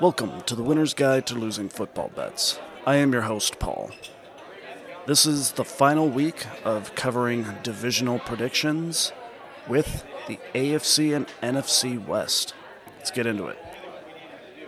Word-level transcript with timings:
Welcome 0.00 0.40
to 0.46 0.54
the 0.54 0.62
Winner's 0.62 0.94
Guide 0.94 1.26
to 1.26 1.34
Losing 1.34 1.68
Football 1.68 2.10
Bets. 2.16 2.58
I 2.86 2.96
am 2.96 3.12
your 3.12 3.20
host, 3.20 3.58
Paul. 3.58 3.90
This 5.04 5.26
is 5.26 5.52
the 5.52 5.64
final 5.64 6.08
week 6.08 6.46
of 6.64 6.94
covering 6.94 7.44
divisional 7.62 8.18
predictions 8.18 9.12
with 9.68 10.06
the 10.26 10.38
AFC 10.54 11.14
and 11.14 11.26
NFC 11.42 12.02
West. 12.02 12.54
Let's 12.96 13.10
get 13.10 13.26
into 13.26 13.48
it. 13.48 13.58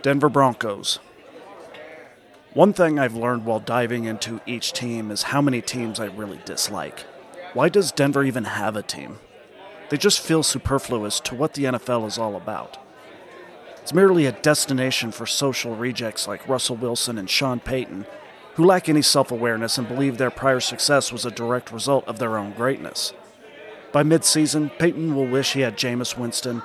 Denver 0.03 0.29
Broncos. 0.29 0.99
One 2.53 2.71
thing 2.71 2.99
I've 2.99 3.15
learned 3.15 3.43
while 3.43 3.59
diving 3.59 4.05
into 4.05 4.39
each 4.45 4.71
team 4.71 5.09
is 5.09 5.23
how 5.23 5.41
many 5.41 5.63
teams 5.63 5.99
I 5.99 6.05
really 6.05 6.41
dislike. 6.45 6.99
Why 7.55 7.69
does 7.69 7.91
Denver 7.91 8.23
even 8.23 8.43
have 8.43 8.75
a 8.75 8.83
team? 8.83 9.17
They 9.89 9.97
just 9.97 10.19
feel 10.19 10.43
superfluous 10.43 11.19
to 11.21 11.33
what 11.33 11.55
the 11.55 11.63
NFL 11.63 12.05
is 12.05 12.19
all 12.19 12.35
about. 12.35 12.77
It's 13.83 13.93
merely 13.93 14.25
a 14.25 14.31
destination 14.31 15.11
for 15.11 15.25
social 15.25 15.75
rejects 15.75 16.25
like 16.25 16.47
Russell 16.47 16.77
Wilson 16.77 17.17
and 17.17 17.29
Sean 17.29 17.59
Payton, 17.59 18.05
who 18.53 18.63
lack 18.63 18.87
any 18.87 19.01
self 19.01 19.29
awareness 19.29 19.77
and 19.77 19.85
believe 19.85 20.17
their 20.17 20.31
prior 20.31 20.61
success 20.61 21.11
was 21.11 21.25
a 21.25 21.31
direct 21.31 21.69
result 21.69 22.07
of 22.07 22.17
their 22.17 22.37
own 22.37 22.53
greatness. 22.53 23.11
By 23.91 24.03
midseason, 24.03 24.71
Payton 24.79 25.13
will 25.13 25.27
wish 25.27 25.51
he 25.51 25.59
had 25.59 25.77
Jameis 25.77 26.17
Winston, 26.17 26.63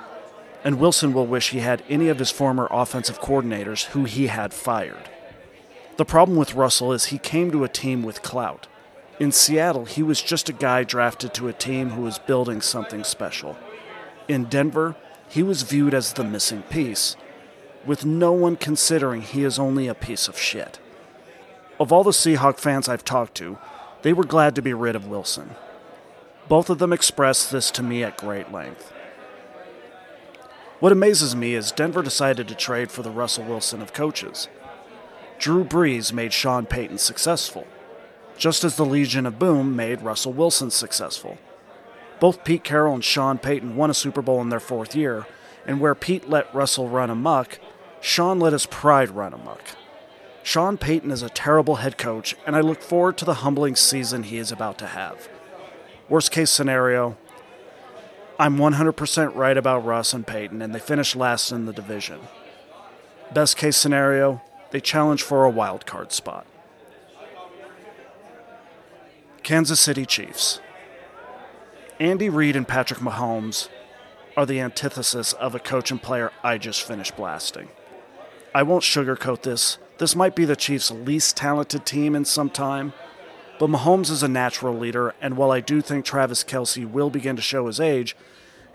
and 0.63 0.79
Wilson 0.79 1.11
will 1.11 1.27
wish 1.27 1.49
he 1.49 1.59
had 1.59 1.83
any 1.89 2.07
of 2.07 2.19
his 2.19 2.31
former 2.31 2.69
offensive 2.71 3.19
coordinators 3.19 3.87
who 3.87 4.05
he 4.05 4.27
had 4.27 4.53
fired. 4.53 5.09
The 5.97 6.05
problem 6.05 6.37
with 6.37 6.55
Russell 6.55 6.93
is 6.93 7.07
he 7.07 7.17
came 7.17 7.51
to 7.51 7.65
a 7.65 7.69
team 7.69 8.01
with 8.01 8.21
clout. 8.21 8.67
In 9.19 9.33
Seattle, 9.33 9.83
he 9.83 10.01
was 10.01 10.21
just 10.21 10.47
a 10.47 10.53
guy 10.53 10.85
drafted 10.85 11.33
to 11.33 11.49
a 11.49 11.53
team 11.53 11.89
who 11.89 12.03
was 12.03 12.17
building 12.17 12.61
something 12.61 13.03
special. 13.03 13.57
In 14.29 14.45
Denver, 14.45 14.95
he 15.29 15.43
was 15.43 15.61
viewed 15.61 15.93
as 15.93 16.13
the 16.13 16.23
missing 16.23 16.63
piece, 16.63 17.15
with 17.85 18.03
no 18.03 18.33
one 18.33 18.55
considering 18.55 19.21
he 19.21 19.43
is 19.43 19.59
only 19.59 19.87
a 19.87 19.93
piece 19.93 20.27
of 20.27 20.37
shit. 20.37 20.79
Of 21.79 21.93
all 21.93 22.03
the 22.03 22.11
Seahawk 22.11 22.57
fans 22.57 22.89
I've 22.89 23.05
talked 23.05 23.35
to, 23.35 23.57
they 24.01 24.11
were 24.11 24.23
glad 24.23 24.55
to 24.55 24.61
be 24.61 24.73
rid 24.73 24.95
of 24.95 25.07
Wilson. 25.07 25.51
Both 26.47 26.69
of 26.69 26.79
them 26.79 26.91
expressed 26.91 27.51
this 27.51 27.69
to 27.71 27.83
me 27.83 28.03
at 28.03 28.17
great 28.17 28.51
length. 28.51 28.91
What 30.79 30.91
amazes 30.91 31.35
me 31.35 31.53
is 31.53 31.71
Denver 31.71 32.01
decided 32.01 32.47
to 32.47 32.55
trade 32.55 32.89
for 32.89 33.03
the 33.03 33.11
Russell 33.11 33.43
Wilson 33.43 33.81
of 33.81 33.93
coaches. 33.93 34.47
Drew 35.37 35.63
Brees 35.63 36.11
made 36.11 36.33
Sean 36.33 36.65
Payton 36.65 36.97
successful, 36.97 37.67
just 38.37 38.63
as 38.63 38.77
the 38.77 38.85
Legion 38.85 39.25
of 39.25 39.37
Boom 39.37 39.75
made 39.75 40.01
Russell 40.01 40.33
Wilson 40.33 40.71
successful. 40.71 41.37
Both 42.19 42.43
Pete 42.43 42.63
Carroll 42.63 42.95
and 42.95 43.03
Sean 43.03 43.37
Payton 43.37 43.75
won 43.75 43.89
a 43.89 43.93
Super 43.93 44.21
Bowl 44.21 44.41
in 44.41 44.49
their 44.49 44.59
fourth 44.59 44.95
year, 44.95 45.25
and 45.65 45.79
where 45.79 45.95
Pete 45.95 46.29
let 46.29 46.53
Russell 46.53 46.89
run 46.89 47.09
amok, 47.09 47.59
Sean 48.01 48.39
let 48.39 48.53
his 48.53 48.65
pride 48.65 49.11
run 49.11 49.33
amok. 49.33 49.61
Sean 50.43 50.77
Payton 50.77 51.11
is 51.11 51.21
a 51.21 51.29
terrible 51.29 51.75
head 51.77 51.97
coach, 51.97 52.35
and 52.45 52.55
I 52.55 52.61
look 52.61 52.81
forward 52.81 53.17
to 53.17 53.25
the 53.25 53.35
humbling 53.35 53.75
season 53.75 54.23
he 54.23 54.37
is 54.37 54.51
about 54.51 54.77
to 54.79 54.87
have. 54.87 55.29
Worst 56.09 56.31
case 56.31 56.49
scenario, 56.49 57.17
I'm 58.39 58.57
100% 58.57 59.35
right 59.35 59.57
about 59.57 59.85
Russ 59.85 60.13
and 60.13 60.25
Payton, 60.25 60.61
and 60.61 60.73
they 60.73 60.79
finish 60.79 61.15
last 61.15 61.51
in 61.51 61.65
the 61.65 61.73
division. 61.73 62.19
Best 63.33 63.57
case 63.57 63.77
scenario, 63.77 64.41
they 64.71 64.79
challenge 64.79 65.23
for 65.23 65.45
a 65.45 65.49
wild 65.49 65.85
card 65.85 66.11
spot. 66.11 66.47
Kansas 69.43 69.79
City 69.79 70.05
Chiefs. 70.05 70.61
Andy 71.99 72.29
Reid 72.29 72.55
and 72.55 72.65
Patrick 72.65 73.01
Mahomes 73.01 73.67
are 74.37 74.45
the 74.45 74.61
antithesis 74.61 75.33
of 75.33 75.53
a 75.53 75.59
coach 75.59 75.91
and 75.91 76.01
player 76.01 76.31
I 76.41 76.57
just 76.57 76.83
finished 76.83 77.17
blasting. 77.17 77.67
I 78.55 78.63
won't 78.63 78.83
sugarcoat 78.83 79.41
this. 79.41 79.77
This 79.97 80.15
might 80.15 80.33
be 80.33 80.45
the 80.45 80.55
Chiefs' 80.55 80.91
least 80.91 81.35
talented 81.35 81.85
team 81.85 82.15
in 82.15 82.23
some 82.23 82.49
time, 82.49 82.93
but 83.59 83.69
Mahomes 83.69 84.09
is 84.09 84.23
a 84.23 84.29
natural 84.29 84.77
leader, 84.77 85.13
and 85.19 85.35
while 85.35 85.51
I 85.51 85.59
do 85.59 85.81
think 85.81 86.05
Travis 86.05 86.41
Kelce 86.41 86.89
will 86.89 87.09
begin 87.09 87.35
to 87.35 87.41
show 87.41 87.67
his 87.67 87.81
age, 87.81 88.15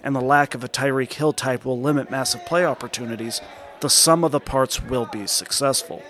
and 0.02 0.14
the 0.14 0.20
lack 0.20 0.54
of 0.54 0.62
a 0.62 0.68
Tyreek 0.68 1.14
Hill 1.14 1.32
type 1.32 1.64
will 1.64 1.80
limit 1.80 2.10
massive 2.10 2.44
play 2.44 2.66
opportunities, 2.66 3.40
the 3.80 3.88
sum 3.88 4.22
of 4.22 4.32
the 4.32 4.40
parts 4.40 4.82
will 4.82 5.06
be 5.06 5.26
successful. 5.26 6.02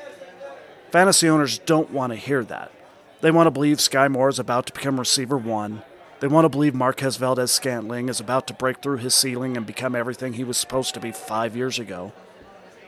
Fantasy 0.91 1.29
owners 1.29 1.59
don't 1.61 1.93
want 1.93 2.13
to 2.13 2.19
hear 2.19 2.43
that. 2.43 2.73
They 3.21 3.31
want 3.31 3.47
to 3.47 3.53
believe 3.53 3.79
Skyy 3.79 4.11
Moore 4.11 4.29
is 4.29 4.41
about 4.41 4.67
to 4.67 4.73
become 4.73 4.99
receiver 4.99 5.39
one, 5.39 5.85
they 6.25 6.29
want 6.29 6.47
to 6.47 6.49
believe 6.49 6.75
Marquez 6.75 7.19
Valdes-Scantling 7.19 8.09
is 8.09 8.19
about 8.19 8.47
to 8.47 8.55
break 8.55 8.81
through 8.81 8.97
his 8.97 9.15
ceiling 9.15 9.59
and 9.59 9.67
become 9.67 9.95
everything 9.95 10.33
he 10.33 10.43
was 10.43 10.57
supposed 10.57 10.95
to 10.95 11.01
be 11.01 11.13
five 11.13 11.55
years 11.55 11.79
ago. 11.79 12.15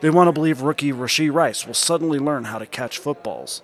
They 0.00 0.08
want 0.08 0.28
to 0.28 0.32
believe 0.32 0.62
rookie 0.62 0.90
Rashee 0.90 1.30
Rice 1.30 1.66
will 1.66 1.74
suddenly 1.74 2.18
learn 2.18 2.44
how 2.44 2.58
to 2.58 2.64
catch 2.64 2.96
footballs. 2.96 3.60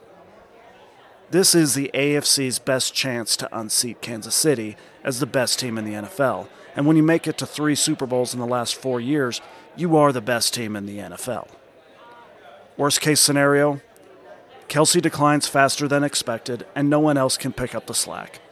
This 1.30 1.54
is 1.54 1.72
the 1.72 1.90
AFC's 1.94 2.58
best 2.58 2.92
chance 2.92 3.34
to 3.38 3.58
unseat 3.58 4.02
Kansas 4.02 4.34
City 4.34 4.76
as 5.02 5.20
the 5.20 5.26
best 5.26 5.58
team 5.58 5.78
in 5.78 5.86
the 5.86 5.94
NFL. 5.94 6.48
And 6.76 6.86
when 6.86 6.98
you 6.98 7.02
make 7.02 7.26
it 7.26 7.38
to 7.38 7.46
three 7.46 7.74
Super 7.74 8.04
Bowls 8.04 8.34
in 8.34 8.40
the 8.40 8.46
last 8.46 8.74
four 8.74 9.00
years, 9.00 9.40
you 9.74 9.96
are 9.96 10.12
the 10.12 10.20
best 10.20 10.52
team 10.52 10.76
in 10.76 10.84
the 10.84 10.98
NFL. 10.98 11.48
Worst 12.76 13.00
case 13.00 13.22
scenario 13.22 13.80
Kelce 14.68 15.00
declines 15.00 15.48
faster 15.48 15.88
than 15.88 16.04
expected, 16.04 16.66
and 16.74 16.90
no 16.90 17.00
one 17.00 17.16
else 17.16 17.38
can 17.38 17.54
pick 17.54 17.74
up 17.74 17.86
the 17.86 17.94
slack. 17.94 18.42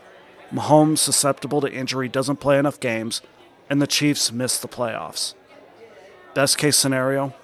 Mahomes, 0.52 0.98
susceptible 0.98 1.60
to 1.60 1.72
injury, 1.72 2.08
doesn't 2.08 2.36
play 2.36 2.58
enough 2.58 2.80
games, 2.80 3.22
and 3.68 3.80
the 3.80 3.86
Chiefs 3.86 4.32
miss 4.32 4.58
the 4.58 4.68
playoffs. 4.68 5.34
Best 6.34 6.58
case 6.58 6.76
scenario, 6.76 7.34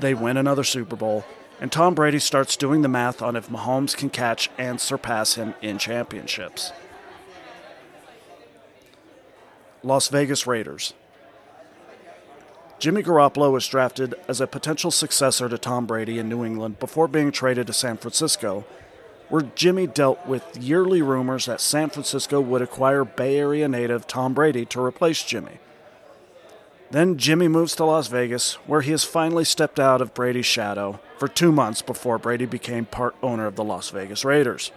they 0.00 0.14
win 0.14 0.36
another 0.36 0.64
Super 0.64 0.96
Bowl, 0.96 1.24
and 1.60 1.72
Tom 1.72 1.94
Brady 1.94 2.18
starts 2.18 2.56
doing 2.56 2.82
the 2.82 2.88
math 2.88 3.22
on 3.22 3.36
if 3.36 3.48
Mahomes 3.48 3.96
can 3.96 4.10
catch 4.10 4.50
and 4.58 4.80
surpass 4.80 5.34
him 5.34 5.54
in 5.62 5.78
championships. 5.78 6.72
Las 9.82 10.08
Vegas 10.08 10.46
Raiders. 10.46 10.94
Jimmy 12.78 13.02
Garoppolo 13.02 13.52
was 13.52 13.66
drafted 13.66 14.14
as 14.28 14.40
a 14.40 14.46
potential 14.46 14.90
successor 14.90 15.48
to 15.48 15.56
Tom 15.56 15.86
Brady 15.86 16.18
in 16.18 16.28
New 16.28 16.44
England 16.44 16.78
before 16.78 17.08
being 17.08 17.30
traded 17.30 17.66
to 17.66 17.72
San 17.72 17.96
Francisco 17.96 18.64
where 19.34 19.50
Jimmy 19.56 19.88
dealt 19.88 20.24
with 20.28 20.56
yearly 20.56 21.02
rumors 21.02 21.46
that 21.46 21.60
San 21.60 21.90
Francisco 21.90 22.40
would 22.40 22.62
acquire 22.62 23.04
Bay 23.04 23.36
Area 23.36 23.66
native 23.66 24.06
Tom 24.06 24.32
Brady 24.32 24.64
to 24.66 24.80
replace 24.80 25.24
Jimmy. 25.24 25.58
Then 26.92 27.18
Jimmy 27.18 27.48
moves 27.48 27.74
to 27.74 27.84
Las 27.84 28.06
Vegas, 28.06 28.52
where 28.68 28.82
he 28.82 28.92
has 28.92 29.02
finally 29.02 29.42
stepped 29.42 29.80
out 29.80 30.00
of 30.00 30.14
Brady's 30.14 30.46
shadow 30.46 31.00
for 31.18 31.26
two 31.26 31.50
months 31.50 31.82
before 31.82 32.16
Brady 32.16 32.46
became 32.46 32.84
part 32.86 33.16
owner 33.24 33.46
of 33.46 33.56
the 33.56 33.64
Las 33.64 33.90
Vegas 33.90 34.24
Raiders. 34.24 34.70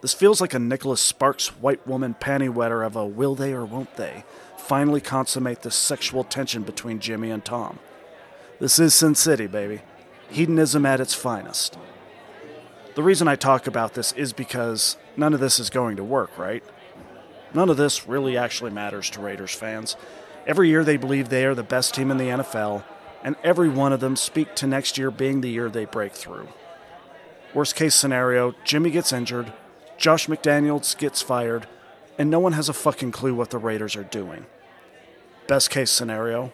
This 0.00 0.14
feels 0.14 0.40
like 0.40 0.54
a 0.54 0.60
Nicholas 0.60 1.00
Sparks 1.00 1.48
white 1.60 1.84
woman 1.84 2.14
panty 2.20 2.54
wetter 2.54 2.84
of 2.84 2.94
a 2.94 3.04
will 3.04 3.34
they 3.34 3.52
or 3.52 3.64
won't 3.64 3.96
they 3.96 4.22
finally 4.56 5.00
consummate 5.00 5.62
the 5.62 5.72
sexual 5.72 6.22
tension 6.22 6.62
between 6.62 7.00
Jimmy 7.00 7.32
and 7.32 7.44
Tom. 7.44 7.80
This 8.60 8.78
is 8.78 8.94
Sin 8.94 9.16
City, 9.16 9.48
baby. 9.48 9.80
Hedonism 10.30 10.86
at 10.86 11.00
its 11.00 11.14
finest. 11.14 11.76
The 12.94 13.02
reason 13.02 13.26
I 13.26 13.36
talk 13.36 13.66
about 13.66 13.94
this 13.94 14.12
is 14.12 14.34
because 14.34 14.98
none 15.16 15.32
of 15.32 15.40
this 15.40 15.58
is 15.58 15.70
going 15.70 15.96
to 15.96 16.04
work, 16.04 16.36
right? 16.36 16.62
None 17.54 17.70
of 17.70 17.78
this 17.78 18.06
really 18.06 18.36
actually 18.36 18.70
matters 18.70 19.08
to 19.10 19.20
Raiders 19.20 19.54
fans. 19.54 19.96
Every 20.46 20.68
year 20.68 20.84
they 20.84 20.98
believe 20.98 21.28
they 21.30 21.46
are 21.46 21.54
the 21.54 21.62
best 21.62 21.94
team 21.94 22.10
in 22.10 22.18
the 22.18 22.28
NFL, 22.28 22.84
and 23.22 23.36
every 23.42 23.70
one 23.70 23.94
of 23.94 24.00
them 24.00 24.14
speak 24.14 24.54
to 24.56 24.66
next 24.66 24.98
year 24.98 25.10
being 25.10 25.40
the 25.40 25.50
year 25.50 25.70
they 25.70 25.86
break 25.86 26.12
through. 26.12 26.48
Worst 27.54 27.76
case 27.76 27.94
scenario, 27.94 28.54
Jimmy 28.64 28.90
gets 28.90 29.12
injured, 29.12 29.54
Josh 29.96 30.26
McDaniels 30.26 30.96
gets 30.98 31.22
fired, 31.22 31.66
and 32.18 32.28
no 32.28 32.40
one 32.40 32.52
has 32.52 32.68
a 32.68 32.74
fucking 32.74 33.12
clue 33.12 33.34
what 33.34 33.50
the 33.50 33.58
Raiders 33.58 33.96
are 33.96 34.04
doing. 34.04 34.44
Best 35.46 35.70
case 35.70 35.90
scenario, 35.90 36.52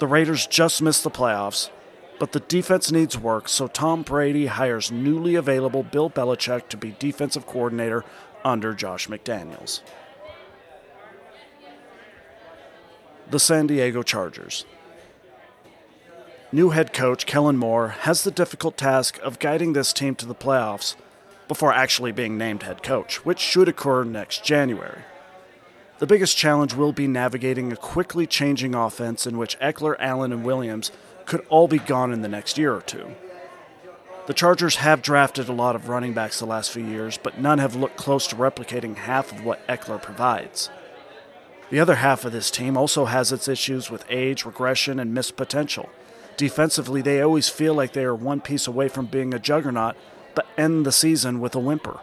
the 0.00 0.08
Raiders 0.08 0.46
just 0.46 0.82
miss 0.82 1.02
the 1.02 1.10
playoffs, 1.10 1.70
but 2.20 2.32
the 2.32 2.40
defense 2.40 2.92
needs 2.92 3.16
work, 3.18 3.48
so 3.48 3.66
Tom 3.66 4.02
Brady 4.02 4.44
hires 4.44 4.92
newly 4.92 5.36
available 5.36 5.82
Bill 5.82 6.10
Belichick 6.10 6.68
to 6.68 6.76
be 6.76 6.94
defensive 6.98 7.46
coordinator 7.46 8.04
under 8.44 8.74
Josh 8.74 9.08
McDaniels. 9.08 9.80
The 13.30 13.40
San 13.40 13.66
Diego 13.66 14.02
Chargers. 14.02 14.66
New 16.52 16.70
head 16.70 16.92
coach 16.92 17.24
Kellen 17.24 17.56
Moore 17.56 17.88
has 18.00 18.22
the 18.22 18.30
difficult 18.30 18.76
task 18.76 19.18
of 19.22 19.38
guiding 19.38 19.72
this 19.72 19.94
team 19.94 20.14
to 20.16 20.26
the 20.26 20.34
playoffs 20.34 20.96
before 21.48 21.72
actually 21.72 22.12
being 22.12 22.36
named 22.36 22.64
head 22.64 22.82
coach, 22.82 23.24
which 23.24 23.38
should 23.38 23.66
occur 23.66 24.04
next 24.04 24.44
January. 24.44 25.04
The 26.00 26.06
biggest 26.06 26.36
challenge 26.36 26.74
will 26.74 26.92
be 26.92 27.06
navigating 27.06 27.72
a 27.72 27.76
quickly 27.76 28.26
changing 28.26 28.74
offense 28.74 29.26
in 29.26 29.38
which 29.38 29.58
Ekeler, 29.58 29.96
Allen, 29.98 30.32
and 30.32 30.44
Williams 30.44 30.90
could 31.30 31.46
all 31.48 31.68
be 31.68 31.78
gone 31.78 32.12
in 32.12 32.22
the 32.22 32.28
next 32.28 32.58
year 32.58 32.74
or 32.74 32.80
two. 32.80 33.14
The 34.26 34.34
Chargers 34.34 34.76
have 34.76 35.00
drafted 35.00 35.48
a 35.48 35.52
lot 35.52 35.76
of 35.76 35.88
running 35.88 36.12
backs 36.12 36.40
the 36.40 36.44
last 36.44 36.72
few 36.72 36.84
years, 36.84 37.20
but 37.22 37.38
none 37.38 37.60
have 37.60 37.76
looked 37.76 37.96
close 37.96 38.26
to 38.26 38.34
replicating 38.34 38.96
half 38.96 39.30
of 39.30 39.44
what 39.44 39.64
Ekeler 39.68 40.02
provides. 40.02 40.70
The 41.70 41.78
other 41.78 41.94
half 41.94 42.24
of 42.24 42.32
this 42.32 42.50
team 42.50 42.76
also 42.76 43.04
has 43.04 43.30
its 43.30 43.46
issues 43.46 43.92
with 43.92 44.04
age, 44.10 44.44
regression, 44.44 44.98
and 44.98 45.14
missed 45.14 45.36
potential. 45.36 45.88
Defensively, 46.36 47.00
they 47.00 47.20
always 47.20 47.48
feel 47.48 47.74
like 47.74 47.92
they 47.92 48.04
are 48.04 48.14
one 48.14 48.40
piece 48.40 48.66
away 48.66 48.88
from 48.88 49.06
being 49.06 49.32
a 49.32 49.38
juggernaut, 49.38 49.94
but 50.34 50.48
end 50.58 50.84
the 50.84 50.90
season 50.90 51.38
with 51.38 51.54
a 51.54 51.60
whimper. 51.60 52.00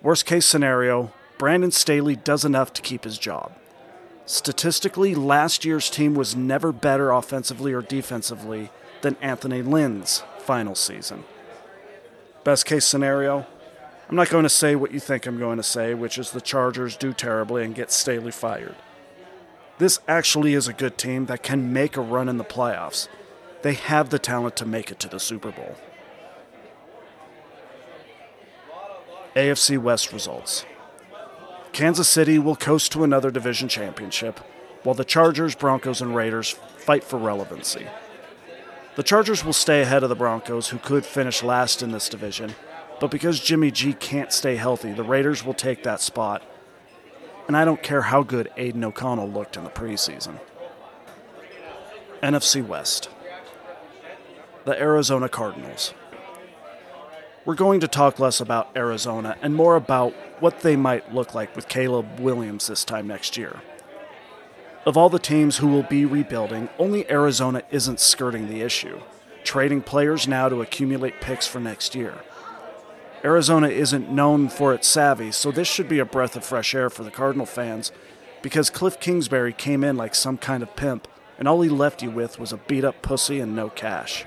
Worst 0.00 0.24
case 0.24 0.46
scenario, 0.46 1.12
Brandon 1.36 1.70
Staley 1.70 2.16
does 2.16 2.42
enough 2.42 2.72
to 2.72 2.80
keep 2.80 3.04
his 3.04 3.18
job. 3.18 3.52
Statistically, 4.26 5.14
last 5.14 5.64
year's 5.64 5.90
team 5.90 6.14
was 6.14 6.36
never 6.36 6.72
better 6.72 7.10
offensively 7.10 7.72
or 7.72 7.82
defensively 7.82 8.70
than 9.02 9.16
Anthony 9.20 9.62
Lynn's 9.62 10.22
final 10.38 10.74
season. 10.74 11.24
Best 12.44 12.66
case 12.66 12.84
scenario, 12.84 13.46
I'm 14.08 14.16
not 14.16 14.30
going 14.30 14.44
to 14.44 14.48
say 14.48 14.76
what 14.76 14.92
you 14.92 15.00
think 15.00 15.26
I'm 15.26 15.38
going 15.38 15.56
to 15.56 15.62
say, 15.62 15.94
which 15.94 16.18
is 16.18 16.30
the 16.30 16.40
Chargers 16.40 16.96
do 16.96 17.12
terribly 17.12 17.64
and 17.64 17.74
get 17.74 17.90
Staley 17.90 18.30
fired. 18.30 18.76
This 19.78 20.00
actually 20.06 20.54
is 20.54 20.68
a 20.68 20.72
good 20.72 20.98
team 20.98 21.26
that 21.26 21.42
can 21.42 21.72
make 21.72 21.96
a 21.96 22.00
run 22.00 22.28
in 22.28 22.36
the 22.36 22.44
playoffs. 22.44 23.08
They 23.62 23.74
have 23.74 24.10
the 24.10 24.18
talent 24.18 24.56
to 24.56 24.66
make 24.66 24.90
it 24.90 25.00
to 25.00 25.08
the 25.08 25.18
Super 25.18 25.50
Bowl. 25.50 25.76
AFC 29.34 29.78
West 29.78 30.12
results. 30.12 30.64
Kansas 31.72 32.08
City 32.08 32.38
will 32.38 32.56
coast 32.56 32.92
to 32.92 33.02
another 33.02 33.30
division 33.30 33.68
championship, 33.68 34.40
while 34.82 34.94
the 34.94 35.04
Chargers, 35.04 35.54
Broncos, 35.54 36.02
and 36.02 36.14
Raiders 36.14 36.50
fight 36.50 37.02
for 37.02 37.18
relevancy. 37.18 37.86
The 38.96 39.02
Chargers 39.02 39.42
will 39.42 39.54
stay 39.54 39.80
ahead 39.80 40.02
of 40.02 40.10
the 40.10 40.14
Broncos, 40.14 40.68
who 40.68 40.78
could 40.78 41.06
finish 41.06 41.42
last 41.42 41.82
in 41.82 41.92
this 41.92 42.10
division, 42.10 42.54
but 43.00 43.10
because 43.10 43.40
Jimmy 43.40 43.70
G 43.70 43.94
can't 43.94 44.32
stay 44.32 44.56
healthy, 44.56 44.92
the 44.92 45.02
Raiders 45.02 45.44
will 45.44 45.54
take 45.54 45.82
that 45.82 46.00
spot. 46.00 46.42
And 47.48 47.56
I 47.56 47.64
don't 47.64 47.82
care 47.82 48.02
how 48.02 48.22
good 48.22 48.50
Aidan 48.56 48.84
O'Connell 48.84 49.30
looked 49.30 49.56
in 49.56 49.64
the 49.64 49.70
preseason. 49.70 50.38
NFC 52.22 52.64
West. 52.64 53.08
The 54.64 54.78
Arizona 54.78 55.28
Cardinals. 55.28 55.94
We're 57.44 57.56
going 57.56 57.80
to 57.80 57.88
talk 57.88 58.20
less 58.20 58.40
about 58.40 58.70
Arizona 58.76 59.36
and 59.42 59.52
more 59.52 59.74
about 59.74 60.12
what 60.38 60.60
they 60.60 60.76
might 60.76 61.12
look 61.12 61.34
like 61.34 61.56
with 61.56 61.68
Caleb 61.68 62.20
Williams 62.20 62.68
this 62.68 62.84
time 62.84 63.08
next 63.08 63.36
year. 63.36 63.60
Of 64.86 64.96
all 64.96 65.08
the 65.08 65.18
teams 65.18 65.56
who 65.56 65.66
will 65.66 65.82
be 65.82 66.04
rebuilding, 66.04 66.68
only 66.78 67.10
Arizona 67.10 67.64
isn't 67.72 67.98
skirting 67.98 68.46
the 68.46 68.62
issue, 68.62 69.00
trading 69.42 69.82
players 69.82 70.28
now 70.28 70.48
to 70.48 70.62
accumulate 70.62 71.20
picks 71.20 71.48
for 71.48 71.58
next 71.58 71.96
year. 71.96 72.14
Arizona 73.24 73.68
isn't 73.68 74.08
known 74.08 74.48
for 74.48 74.72
its 74.72 74.86
savvy, 74.86 75.32
so 75.32 75.50
this 75.50 75.66
should 75.66 75.88
be 75.88 75.98
a 75.98 76.04
breath 76.04 76.36
of 76.36 76.44
fresh 76.44 76.76
air 76.76 76.90
for 76.90 77.02
the 77.02 77.10
Cardinal 77.10 77.46
fans 77.46 77.90
because 78.40 78.70
Kliff 78.70 79.00
Kingsbury 79.00 79.52
came 79.52 79.82
in 79.82 79.96
like 79.96 80.14
some 80.14 80.38
kind 80.38 80.62
of 80.62 80.76
pimp, 80.76 81.08
and 81.40 81.48
all 81.48 81.62
he 81.62 81.68
left 81.68 82.02
you 82.02 82.10
with 82.10 82.38
was 82.38 82.52
a 82.52 82.56
beat 82.56 82.84
up 82.84 83.02
pussy 83.02 83.40
and 83.40 83.56
no 83.56 83.68
cash. 83.68 84.24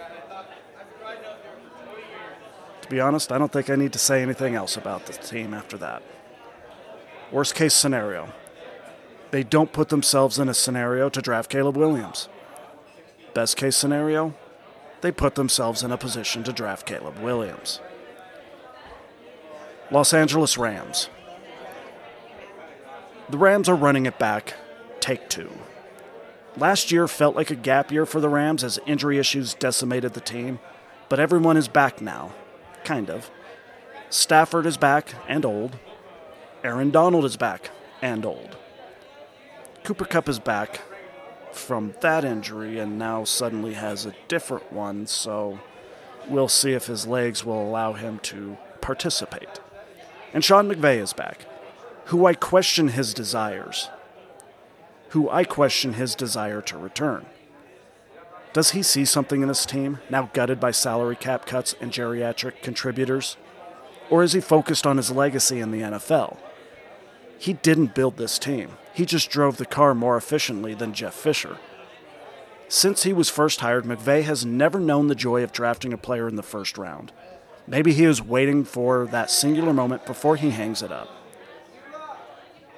To 2.86 2.92
be 2.92 3.00
honest, 3.00 3.32
I 3.32 3.40
don't 3.40 3.52
think 3.52 3.72
I 3.72 3.76
need 3.76 3.94
to 3.94 4.00
say 4.00 4.22
anything 4.22 4.54
else 4.54 4.78
about 4.78 5.08
the 5.08 5.14
team 5.14 5.56
after 5.56 5.76
that. 5.78 6.04
Worst 7.32 7.56
case 7.56 7.74
scenario 7.74 8.32
they 9.32 9.42
don't 9.42 9.74
put 9.74 9.90
themselves 9.90 10.38
in 10.38 10.48
a 10.48 10.54
scenario 10.54 11.10
to 11.10 11.20
draft 11.20 11.50
Caleb 11.50 11.76
Williams. 11.76 12.30
Best 13.34 13.58
case 13.58 13.76
scenario 13.76 14.36
they 15.02 15.12
put 15.12 15.34
themselves 15.34 15.82
in 15.82 15.92
a 15.92 15.98
position 15.98 16.44
to 16.44 16.54
draft 16.54 16.86
Caleb 16.86 17.18
Williams. 17.18 17.82
Los 19.90 20.14
Angeles 20.14 20.56
Rams. 20.56 21.10
The 23.32 23.40
Rams 23.40 23.68
are 23.68 23.76
running 23.76 24.06
it 24.06 24.20
back, 24.20 24.54
take 25.00 25.28
two. 25.28 25.52
Last 26.56 26.92
year 26.92 27.08
felt 27.08 27.36
like 27.36 27.50
a 27.50 27.56
gap 27.56 27.92
year 27.92 28.06
for 28.06 28.20
the 28.20 28.30
Rams 28.30 28.64
as 28.64 28.80
injury 28.86 29.18
issues 29.18 29.56
decimated 29.56 30.14
the 30.14 30.22
team, 30.22 30.60
but 31.10 31.20
everyone 31.20 31.58
is 31.58 31.68
back 31.68 32.00
now, 32.00 32.32
kind 32.86 33.10
of. 33.10 33.30
Stafford 34.10 34.66
is 34.66 34.78
back 34.78 35.14
and 35.28 35.44
old. 35.46 35.78
Aaron 36.64 36.92
Donald 36.92 37.26
is 37.26 37.36
back 37.36 37.72
and 38.02 38.26
old. 38.26 38.56
Cooper 39.84 40.06
Kupp 40.06 40.30
is 40.30 40.40
back 40.40 40.82
from 41.52 41.94
that 42.02 42.24
injury 42.24 42.80
and 42.80 42.98
now 42.98 43.24
suddenly 43.24 43.74
has 43.74 44.06
a 44.06 44.16
different 44.28 44.72
one, 44.72 45.08
so 45.08 45.60
we'll 46.28 46.48
see 46.48 46.74
if 46.74 46.88
his 46.88 47.08
legs 47.08 47.44
will 47.44 47.62
allow 47.62 47.94
him 47.94 48.20
to 48.20 48.58
participate. 48.82 49.60
And 50.34 50.44
Sean 50.44 50.68
McVay 50.70 50.98
is 50.98 51.14
back, 51.14 51.46
who 52.06 52.26
I 52.26 52.34
question 52.34 52.90
his 52.90 53.14
desires, 53.14 53.90
who 55.10 55.30
I 55.30 55.44
question 55.44 55.94
his 55.94 56.16
desire 56.16 56.62
to 56.62 56.78
return. 56.78 57.26
Does 58.56 58.72
he 58.72 58.84
see 58.84 59.04
something 59.04 59.42
in 59.42 59.50
this 59.50 59.66
team, 59.66 60.00
now 60.10 60.30
gutted 60.32 60.62
by 60.62 60.72
salary 60.72 61.18
cap 61.18 61.46
cuts 61.46 61.76
and 61.82 61.92
geriatric 61.92 62.62
contributors? 62.62 63.36
Or 64.10 64.24
is 64.24 64.32
he 64.32 64.40
focused 64.40 64.88
on 64.88 64.96
his 64.96 65.12
legacy 65.12 65.60
in 65.60 65.72
the 65.72 65.82
NFL? 65.82 66.38
He 67.38 67.52
didn't 67.52 67.94
build 67.94 68.16
this 68.16 68.40
team, 68.40 68.78
he 68.94 69.06
just 69.06 69.30
drove 69.30 69.58
the 69.58 69.66
car 69.66 69.94
more 69.94 70.16
efficiently 70.16 70.74
than 70.74 70.94
Jeff 70.94 71.14
Fisher. 71.14 71.58
Since 72.70 73.04
he 73.04 73.12
was 73.12 73.30
first 73.30 73.60
hired, 73.60 73.84
McVay 73.84 74.24
has 74.24 74.46
never 74.46 74.80
known 74.80 75.10
the 75.10 75.16
joy 75.16 75.44
of 75.44 75.52
drafting 75.52 75.92
a 75.92 75.98
player 75.98 76.30
in 76.30 76.38
the 76.38 76.42
first 76.42 76.78
round. 76.78 77.12
Maybe 77.68 77.92
he 77.92 78.06
is 78.06 78.22
waiting 78.22 78.64
for 78.64 79.06
that 79.08 79.30
singular 79.30 79.74
moment 79.74 80.06
before 80.06 80.38
he 80.38 80.52
hangs 80.52 80.82
it 80.82 80.94
up. 80.94 81.10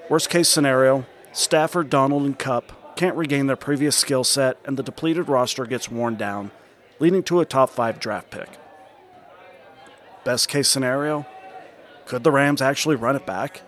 Worst 0.10 0.32
case 0.32 0.50
scenario 0.50 1.06
Stafford, 1.34 1.92
Donald, 1.92 2.24
and 2.24 2.40
Kupp 2.40 2.72
can't 2.98 3.16
regain 3.16 3.48
their 3.48 3.56
previous 3.56 3.96
skill 3.96 4.24
set, 4.24 4.58
and 4.66 4.76
the 4.76 4.84
depleted 4.84 5.30
roster 5.30 5.66
gets 5.66 5.90
worn 5.90 6.16
down, 6.16 6.52
leading 7.00 7.24
to 7.24 7.40
a 7.40 7.46
top 7.46 7.70
five 7.70 8.00
draft 8.00 8.32
pick. 8.32 8.50
Best 10.26 10.50
case 10.50 10.68
scenario 10.68 11.26
could 12.08 12.24
the 12.24 12.32
Rams 12.32 12.62
actually 12.62 12.96
run 12.96 13.18
it 13.18 13.26
back? 13.26 13.62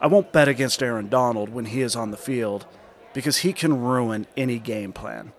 I 0.00 0.08
won't 0.08 0.32
bet 0.32 0.48
against 0.48 0.82
Aaron 0.82 1.08
Donald 1.08 1.50
when 1.50 1.66
he 1.66 1.82
is 1.82 1.94
on 1.94 2.10
the 2.10 2.16
field 2.16 2.66
because 3.14 3.38
he 3.38 3.52
can 3.52 3.80
ruin 3.80 4.26
any 4.36 4.58
game 4.58 4.92
plan. 4.92 5.32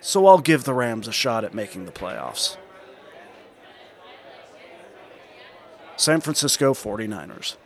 So 0.00 0.26
I'll 0.26 0.40
give 0.40 0.64
the 0.64 0.74
Rams 0.74 1.06
a 1.06 1.12
shot 1.12 1.44
at 1.44 1.54
making 1.54 1.84
the 1.84 1.92
playoffs. 1.92 2.56
San 5.96 6.20
Francisco 6.20 6.74
49ers. 6.74 7.56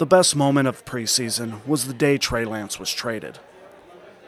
The 0.00 0.06
best 0.06 0.34
moment 0.34 0.66
of 0.66 0.86
preseason 0.86 1.62
was 1.66 1.86
the 1.86 1.92
day 1.92 2.16
Trey 2.16 2.46
Lance 2.46 2.80
was 2.80 2.90
traded. 2.90 3.38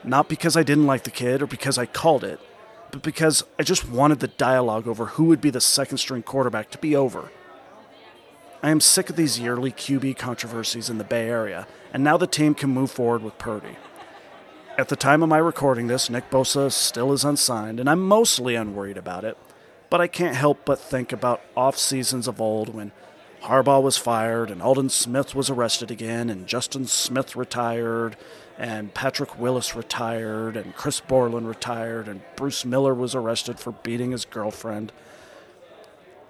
Not 0.05 0.29
because 0.29 0.55
I 0.55 0.63
didn't 0.63 0.87
like 0.87 1.05
the 1.05 1.11
kid 1.11 1.41
or 1.41 1.47
because 1.47 1.79
I 1.79 1.87
called 1.87 2.25
it, 2.25 2.41
but 2.91 3.01
because 3.01 3.43
I 3.59 3.63
just 3.63 3.89
wanted 3.89 4.21
the 4.21 4.29
dialogue 4.29 4.87
over 4.87 5.07
who 5.07 5.25
would 5.25 5.41
be 5.41 5.49
the 5.49 5.63
second 5.63 5.97
string 5.97 6.23
quarterback 6.23 6.71
to 6.73 6.79
be 6.79 6.95
over. 6.95 7.31
I 8.63 8.69
am 8.69 8.83
sick 8.83 9.09
of 9.09 9.17
these 9.17 9.41
yearly 9.41 9.73
QB 9.73 10.19
controversies 10.19 10.91
in 10.91 10.99
the 10.99 11.05
Bay 11.05 11.27
Area, 11.27 11.67
and 11.91 12.05
now 12.05 12.19
the 12.19 12.27
team 12.27 12.55
can 12.55 12.69
move 12.69 12.91
forward 12.91 13.23
with 13.23 13.39
Purdy. 13.39 13.79
At 14.77 14.91
the 14.91 14.95
time 14.95 15.23
of 15.23 15.31
my 15.31 15.39
recording 15.39 15.87
this, 15.87 16.11
Nick 16.11 16.29
Bosa 16.29 16.71
still 16.71 17.15
is 17.15 17.25
unsigned, 17.25 17.81
and 17.81 17.89
I'm 17.89 18.07
mostly 18.07 18.57
unworried 18.57 18.99
about 18.99 19.25
it, 19.25 19.39
but 19.89 20.03
I 20.03 20.07
can't 20.07 20.37
help 20.37 20.67
but 20.67 20.79
think 20.79 21.13
about 21.13 21.41
off 21.57 21.79
seasons 21.79 22.29
of 22.29 22.43
old 22.43 22.75
when 22.75 22.93
Harbaugh 23.43 23.83
was 23.83 23.97
fired, 23.97 24.51
and 24.51 24.63
Aldon 24.63 24.89
Smith 24.89 25.35
was 25.35 25.51
arrested 25.51 25.91
again, 25.91 26.31
and 26.31 26.47
Justin 26.47 26.87
Smith 26.87 27.35
retired, 27.35 28.17
and 28.57 28.95
Patrick 28.95 29.37
Willis 29.39 29.75
retired, 29.75 30.57
and 30.57 30.77
Chris 30.77 31.01
Borland 31.01 31.49
retired, 31.49 32.07
and 32.07 32.21
Bruce 32.37 32.65
Miller 32.65 32.95
was 32.95 33.17
arrested 33.17 33.59
for 33.59 33.73
beating 33.73 34.13
his 34.13 34.25
girlfriend. 34.25 34.93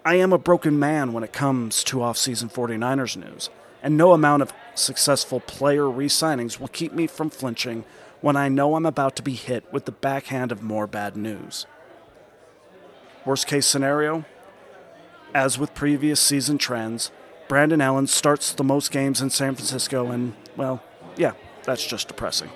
I 0.07 0.15
am 0.15 0.33
a 0.33 0.39
broken 0.39 0.79
man 0.79 1.13
when 1.13 1.23
it 1.23 1.35
comes 1.35 1.85
to 1.85 2.03
off-season 2.03 2.49
49ers 2.49 3.17
news, 3.17 3.51
and 3.83 3.97
no 3.97 4.13
amount 4.13 4.43
of 4.43 4.55
successful 4.75 5.41
player 5.41 5.91
re-signings 5.91 6.59
will 6.59 6.69
keep 6.69 6.95
me 6.95 7.07
from 7.07 7.29
flinching 7.29 7.85
when 8.23 8.37
I 8.37 8.49
know 8.49 8.75
I'm 8.75 8.87
about 8.87 9.17
to 9.17 9.23
be 9.23 9.35
hit 9.35 9.71
with 9.71 9.85
the 9.85 9.93
backhand 9.93 10.51
of 10.51 10.63
more 10.63 10.87
bad 10.87 11.15
news. 11.15 11.67
Worst 13.27 13.47
case 13.47 13.67
scenario, 13.67 14.25
as 15.35 15.59
with 15.59 15.75
previous 15.75 16.21
season 16.21 16.59
trends, 16.59 17.11
Brandon 17.49 17.81
Allen 17.81 18.07
starts 18.07 18.53
the 18.53 18.65
most 18.65 18.91
games 18.91 19.21
in 19.21 19.31
San 19.31 19.55
Francisco, 19.55 20.11
and, 20.11 20.35
well, 20.57 20.83
yeah, 21.17 21.33
that's 21.65 21.87
just 21.87 22.09
depressing. 22.09 22.51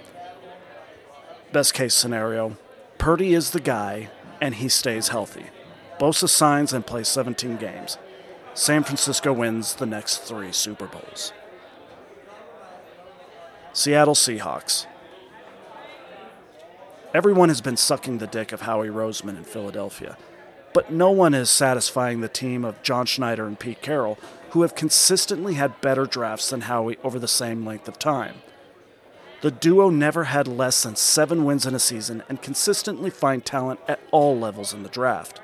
Best 1.52 1.75
case 1.75 1.95
scenario 1.95 2.56
Purdy 2.99 3.35
is 3.35 3.50
the 3.50 3.61
guy, 3.61 4.09
and 4.40 4.54
he 4.54 4.68
stays 4.68 5.09
healthy. 5.09 5.47
Bosa 5.99 6.28
signs 6.28 6.73
and 6.73 6.87
plays 6.87 7.09
17 7.09 7.56
games. 7.56 7.99
San 8.54 8.83
Francisco 8.83 9.33
wins 9.33 9.75
the 9.75 9.87
next 9.87 10.18
three 10.18 10.50
Super 10.52 10.87
Bowls. 10.87 11.33
Seattle 13.73 14.14
Seahawks. 14.14 14.87
Everyone 17.12 17.50
has 17.50 17.61
been 17.61 17.76
sucking 17.76 18.18
the 18.18 18.26
dick 18.26 18.52
of 18.52 18.62
Howie 18.62 18.88
Roseman 18.88 19.37
in 19.37 19.45
Philadelphia 19.45 20.16
but 20.76 20.92
no 20.92 21.11
one 21.11 21.33
is 21.33 21.49
satisfying 21.49 22.21
the 22.21 22.28
team 22.28 22.62
of 22.62 22.83
John 22.83 23.06
Schneider 23.06 23.47
and 23.47 23.59
Pete 23.59 23.80
Carroll, 23.80 24.18
who 24.50 24.61
have 24.61 24.75
consistently 24.75 25.54
had 25.54 25.80
better 25.80 26.04
drafts 26.04 26.50
than 26.50 26.61
Howie 26.61 26.99
over 27.02 27.18
the 27.18 27.26
same 27.26 27.64
length 27.64 27.88
of 27.88 27.99
time. 27.99 28.35
The 29.40 29.50
duo 29.50 29.88
never 29.88 30.25
had 30.25 30.47
less 30.47 30.83
than 30.83 30.95
seven 30.95 31.47
wins 31.47 31.64
in 31.64 31.75
a 31.75 31.78
season 31.78 32.23
and 32.28 32.42
consistently 32.42 33.09
find 33.09 33.42
talent 33.42 33.80
at 33.88 34.00
all 34.11 34.38
levels 34.38 34.75
in 34.75 34.83
the 34.83 34.90
draft. 34.90 35.40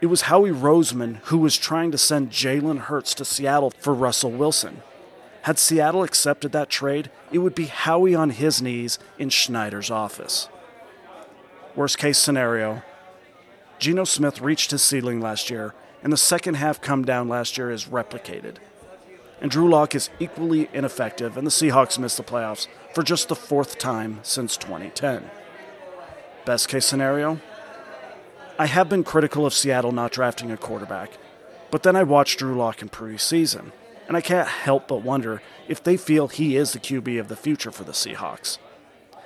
It 0.00 0.06
was 0.06 0.20
Howie 0.22 0.52
Roseman 0.52 1.16
who 1.24 1.38
was 1.38 1.56
trying 1.56 1.90
to 1.90 1.98
send 1.98 2.30
Jalen 2.30 2.82
Hurts 2.82 3.14
to 3.14 3.24
Seattle 3.24 3.72
for 3.80 3.92
Russell 3.92 4.30
Wilson. 4.30 4.82
Had 5.42 5.58
Seattle 5.58 6.04
accepted 6.04 6.52
that 6.52 6.70
trade, 6.70 7.10
it 7.32 7.38
would 7.38 7.56
be 7.56 7.66
Howie 7.66 8.14
on 8.14 8.30
his 8.30 8.62
knees 8.62 8.96
in 9.18 9.30
Schneider's 9.30 9.90
office. 9.90 10.48
Worst 11.74 11.98
case 11.98 12.18
scenario 12.18 12.84
Geno 13.78 14.04
Smith 14.04 14.40
reached 14.40 14.70
his 14.70 14.82
ceiling 14.82 15.20
last 15.20 15.50
year, 15.50 15.74
and 16.02 16.12
the 16.12 16.16
second 16.16 16.54
half 16.54 16.80
come 16.80 17.04
down 17.04 17.28
last 17.28 17.58
year 17.58 17.70
is 17.70 17.86
replicated. 17.86 18.56
And 19.40 19.50
Drew 19.50 19.68
Lock 19.68 19.94
is 19.94 20.10
equally 20.18 20.68
ineffective, 20.72 21.36
and 21.36 21.46
the 21.46 21.50
Seahawks 21.50 21.98
miss 21.98 22.16
the 22.16 22.22
playoffs 22.22 22.66
for 22.94 23.02
just 23.02 23.28
the 23.28 23.36
fourth 23.36 23.78
time 23.78 24.20
since 24.22 24.56
2010. 24.56 25.30
Best 26.44 26.68
case 26.68 26.86
scenario 26.86 27.40
I 28.56 28.66
have 28.66 28.88
been 28.88 29.02
critical 29.02 29.44
of 29.44 29.52
Seattle 29.52 29.90
not 29.90 30.12
drafting 30.12 30.52
a 30.52 30.56
quarterback, 30.56 31.18
but 31.72 31.82
then 31.82 31.96
I 31.96 32.04
watched 32.04 32.38
Drew 32.38 32.54
Lock 32.54 32.82
in 32.82 32.88
preseason, 32.88 33.72
and 34.06 34.16
I 34.16 34.20
can't 34.20 34.46
help 34.46 34.86
but 34.86 35.02
wonder 35.02 35.42
if 35.66 35.82
they 35.82 35.96
feel 35.96 36.28
he 36.28 36.56
is 36.56 36.72
the 36.72 36.78
QB 36.78 37.18
of 37.18 37.28
the 37.28 37.34
future 37.34 37.72
for 37.72 37.82
the 37.82 37.92
Seahawks. 37.92 38.58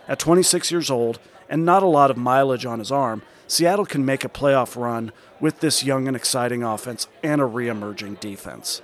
At 0.09 0.19
26 0.19 0.71
years 0.71 0.91
old 0.91 1.19
and 1.49 1.65
not 1.65 1.83
a 1.83 1.87
lot 1.87 2.11
of 2.11 2.17
mileage 2.17 2.67
on 2.67 2.79
his 2.79 2.93
arm, 2.93 3.23
Seattle 3.47 3.87
can 3.87 4.05
make 4.05 4.25
a 4.25 4.29
playoff 4.29 4.77
run 4.77 5.13
with 5.41 5.61
this 5.61 5.83
young 5.83 6.07
and 6.07 6.17
exciting 6.17 6.63
offense 6.63 7.07
and 7.23 7.41
a 7.41 7.47
re 7.47 7.69
emerging 7.69 8.15
defense. 8.17 8.83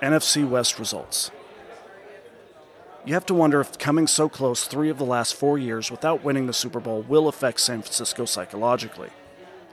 NFC 0.00 0.48
West 0.48 0.78
results. 0.78 1.30
You 3.06 3.12
have 3.12 3.26
to 3.26 3.34
wonder 3.34 3.60
if 3.60 3.78
coming 3.78 4.06
so 4.06 4.30
close 4.30 4.64
three 4.64 4.88
of 4.88 4.96
the 4.96 5.04
last 5.04 5.34
four 5.34 5.58
years 5.58 5.90
without 5.90 6.24
winning 6.24 6.46
the 6.46 6.54
Super 6.54 6.80
Bowl 6.80 7.02
will 7.02 7.28
affect 7.28 7.60
San 7.60 7.82
Francisco 7.82 8.24
psychologically. 8.24 9.10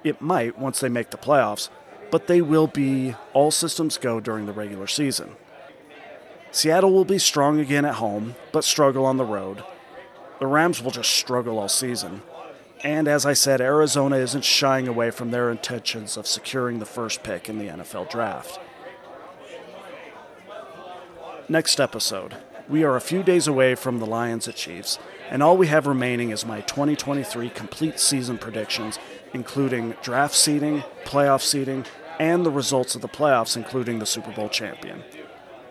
It 0.03 0.21
might 0.21 0.59
once 0.59 0.81
they 0.81 0.89
make 0.89 1.11
the 1.11 1.17
playoffs, 1.17 1.69
but 2.11 2.27
they 2.27 2.41
will 2.41 2.67
be 2.67 3.15
all 3.33 3.51
systems 3.51 3.97
go 3.97 4.19
during 4.19 4.47
the 4.47 4.53
regular 4.53 4.87
season. 4.87 5.37
Seattle 6.51 6.91
will 6.91 7.05
be 7.05 7.17
strong 7.17 7.61
again 7.61 7.85
at 7.85 7.95
home, 7.95 8.35
but 8.51 8.65
struggle 8.65 9.05
on 9.05 9.15
the 9.15 9.23
road. 9.23 9.63
The 10.41 10.47
Rams 10.47 10.81
will 10.81 10.89
just 10.89 11.11
struggle 11.11 11.59
all 11.59 11.69
season. 11.69 12.23
And 12.83 13.07
as 13.07 13.27
I 13.27 13.33
said, 13.33 13.61
Arizona 13.61 14.15
isn't 14.15 14.43
shying 14.43 14.87
away 14.87 15.11
from 15.11 15.29
their 15.29 15.51
intentions 15.51 16.17
of 16.17 16.25
securing 16.25 16.79
the 16.79 16.85
first 16.87 17.21
pick 17.21 17.47
in 17.47 17.59
the 17.59 17.67
NFL 17.67 18.09
draft. 18.09 18.59
Next 21.47 21.79
episode 21.79 22.37
we 22.67 22.83
are 22.83 22.95
a 22.95 23.01
few 23.01 23.21
days 23.21 23.47
away 23.47 23.75
from 23.75 23.99
the 23.99 24.05
Lions 24.07 24.47
at 24.47 24.55
Chiefs, 24.55 24.97
and 25.29 25.43
all 25.43 25.57
we 25.57 25.67
have 25.67 25.85
remaining 25.85 26.31
is 26.31 26.43
my 26.43 26.61
2023 26.61 27.49
complete 27.49 27.99
season 27.99 28.39
predictions, 28.39 28.97
including 29.33 29.93
draft 30.01 30.33
seeding, 30.33 30.83
playoff 31.03 31.41
seeding, 31.41 31.85
and 32.17 32.43
the 32.43 32.51
results 32.51 32.95
of 32.95 33.01
the 33.01 33.07
playoffs, 33.07 33.55
including 33.55 33.99
the 33.99 34.05
Super 34.07 34.31
Bowl 34.31 34.49
champion. 34.49 35.03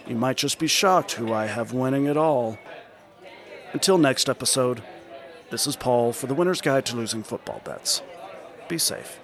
You 0.06 0.14
might 0.16 0.36
just 0.36 0.58
be 0.58 0.66
shocked 0.66 1.12
who 1.12 1.32
I 1.32 1.46
have 1.46 1.72
winning 1.72 2.06
it 2.06 2.16
all. 2.16 2.58
Until 3.72 3.98
next 3.98 4.28
episode, 4.28 4.82
this 5.50 5.64
is 5.64 5.76
Paul 5.76 6.12
for 6.12 6.26
the 6.26 6.34
Winner's 6.34 6.60
Guide 6.60 6.84
to 6.86 6.96
Losing 6.96 7.22
Football 7.22 7.60
Bets. 7.64 8.02
Be 8.66 8.78
safe. 8.78 9.20